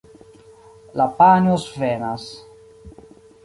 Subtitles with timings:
[1.01, 2.27] La panjo svenas.